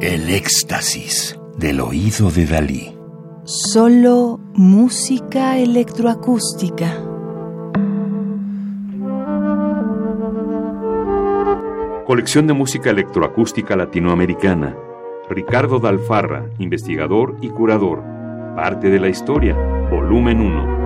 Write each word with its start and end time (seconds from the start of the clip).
El 0.00 0.30
éxtasis 0.30 1.38
del 1.58 1.78
oído 1.78 2.30
de 2.30 2.46
Dalí. 2.46 2.98
Solo 3.44 4.40
música 4.54 5.58
electroacústica. 5.58 6.86
Colección 12.06 12.46
de 12.46 12.54
música 12.54 12.88
electroacústica 12.88 13.76
latinoamericana. 13.76 14.74
Ricardo 15.28 15.78
Dalfarra, 15.78 16.46
investigador 16.58 17.36
y 17.42 17.50
curador. 17.50 18.02
Parte 18.56 18.88
de 18.88 19.00
la 19.00 19.10
historia. 19.10 19.54
Volumen 19.90 20.40
1. 20.40 20.79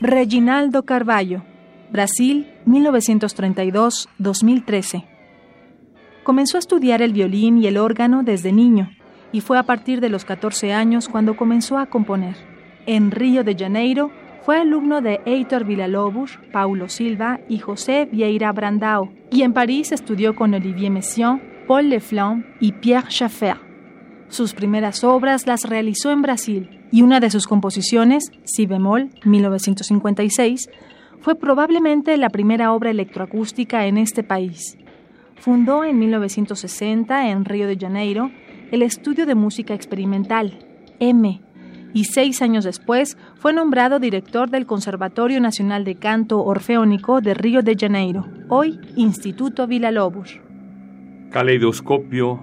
Reginaldo 0.00 0.84
Carvalho, 0.84 1.42
Brasil, 1.90 2.46
1932-2013. 2.66 5.04
Comenzó 6.22 6.58
a 6.58 6.60
estudiar 6.60 7.00
el 7.00 7.14
violín 7.14 7.56
y 7.56 7.66
el 7.66 7.78
órgano 7.78 8.22
desde 8.22 8.52
niño 8.52 8.90
y 9.32 9.40
fue 9.40 9.58
a 9.58 9.62
partir 9.62 10.02
de 10.02 10.10
los 10.10 10.26
14 10.26 10.74
años 10.74 11.08
cuando 11.08 11.34
comenzó 11.34 11.78
a 11.78 11.86
componer. 11.86 12.36
En 12.84 13.10
Río 13.10 13.42
de 13.42 13.56
Janeiro 13.56 14.10
fue 14.42 14.58
alumno 14.58 15.00
de 15.00 15.22
Heitor 15.24 15.64
Villa-Lobos, 15.64 16.38
Paulo 16.52 16.90
Silva 16.90 17.40
y 17.48 17.56
José 17.58 18.06
Vieira 18.10 18.52
Brandao, 18.52 19.10
y 19.30 19.40
en 19.42 19.54
París 19.54 19.92
estudió 19.92 20.36
con 20.36 20.52
Olivier 20.52 20.92
Messiaen, 20.92 21.40
Paul 21.66 21.88
Leflanc 21.88 22.44
y 22.60 22.72
Pierre 22.72 23.10
Schaeffer. 23.10 23.65
Sus 24.28 24.54
primeras 24.54 25.04
obras 25.04 25.46
las 25.46 25.62
realizó 25.64 26.10
en 26.10 26.22
Brasil 26.22 26.80
y 26.90 27.02
una 27.02 27.20
de 27.20 27.30
sus 27.30 27.46
composiciones, 27.46 28.32
Si 28.44 28.66
bemol, 28.66 29.10
1956, 29.24 30.68
fue 31.20 31.34
probablemente 31.36 32.16
la 32.16 32.30
primera 32.30 32.72
obra 32.72 32.90
electroacústica 32.90 33.86
en 33.86 33.98
este 33.98 34.22
país. 34.22 34.76
Fundó 35.36 35.84
en 35.84 35.98
1960 35.98 37.30
en 37.30 37.44
Río 37.44 37.66
de 37.66 37.76
Janeiro 37.76 38.30
el 38.70 38.82
Estudio 38.82 39.26
de 39.26 39.34
Música 39.34 39.74
Experimental, 39.74 40.58
M, 40.98 41.40
y 41.92 42.04
seis 42.04 42.42
años 42.42 42.64
después 42.64 43.16
fue 43.36 43.52
nombrado 43.52 43.98
director 43.98 44.50
del 44.50 44.66
Conservatorio 44.66 45.40
Nacional 45.40 45.84
de 45.84 45.94
Canto 45.94 46.44
Orfeónico 46.44 47.20
de 47.20 47.34
Río 47.34 47.62
de 47.62 47.74
Janeiro, 47.74 48.26
hoy 48.48 48.78
Instituto 48.96 49.66
Villa 49.66 49.90
Lobos. 49.90 50.40
Caleidoscopio 51.30 52.40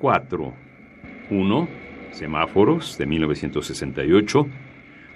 4. 0.00 0.69
1. 1.30 1.68
Semáforos 2.12 2.98
de 2.98 3.06
1968, 3.06 4.46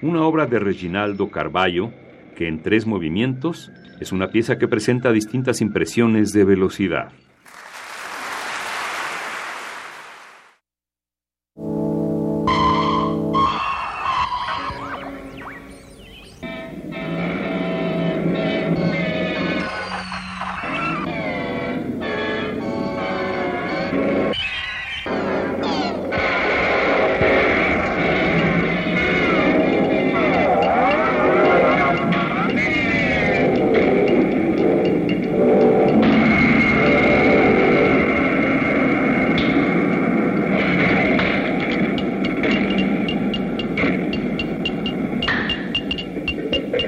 una 0.02 0.22
obra 0.22 0.46
de 0.46 0.58
Reginaldo 0.58 1.30
Carballo 1.30 1.92
que 2.34 2.48
en 2.48 2.62
tres 2.62 2.86
movimientos 2.86 3.70
es 4.00 4.12
una 4.12 4.28
pieza 4.28 4.58
que 4.58 4.68
presenta 4.68 5.12
distintas 5.12 5.60
impresiones 5.60 6.32
de 6.32 6.44
velocidad. 6.44 7.12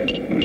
working. 0.06 0.35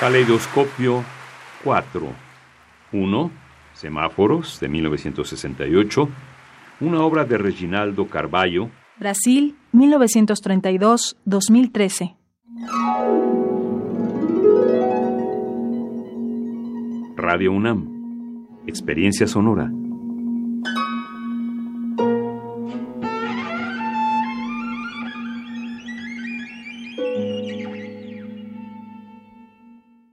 Caleidoscopio 0.00 1.04
4. 1.64 2.06
1. 2.92 3.30
Semáforos 3.74 4.60
de 4.60 4.68
1968. 4.68 6.08
Una 6.80 7.02
obra 7.02 7.24
de 7.24 7.36
Reginaldo 7.36 8.06
Carballo. 8.06 8.70
Brasil, 8.96 9.56
1932-2013. 9.72 12.14
Radio 17.16 17.50
UNAM. 17.50 17.88
Experiencia 18.68 19.26
sonora. 19.26 19.68